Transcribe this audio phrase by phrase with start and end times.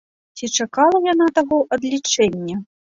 [0.39, 2.55] Ці чакала яна таго адлічэння?